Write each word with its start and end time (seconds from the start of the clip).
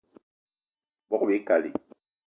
Bogb-ikali 1.09 1.71